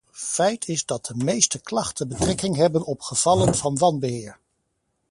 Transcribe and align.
Feit 0.33 0.67
is 0.67 0.85
dat 0.85 1.05
de 1.05 1.15
meeste 1.15 1.59
klachten 1.61 2.07
betrekking 2.07 2.55
hebben 2.55 2.85
op 2.85 3.01
gevallen 3.01 3.55
van 3.55 3.77
wanbeheer. 3.77 4.37